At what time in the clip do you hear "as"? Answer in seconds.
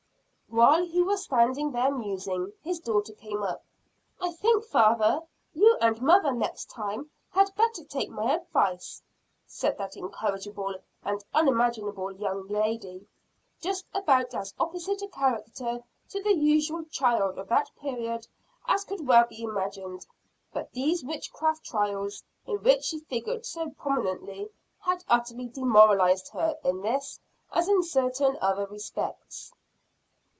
14.33-14.53, 18.67-18.83, 27.53-27.69